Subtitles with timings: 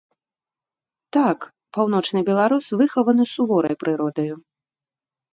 [1.17, 1.39] Так,
[1.77, 4.35] паўночны беларус выхаваны суворай прыродаю.